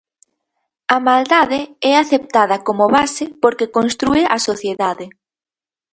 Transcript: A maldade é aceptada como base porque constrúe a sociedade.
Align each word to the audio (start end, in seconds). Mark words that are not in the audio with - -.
A 0.95 0.97
maldade 1.07 1.59
é 1.91 1.93
aceptada 1.97 2.57
como 2.67 2.85
base 2.97 3.25
porque 3.41 3.71
constrúe 3.77 4.23
a 4.35 4.37
sociedade. 4.49 5.05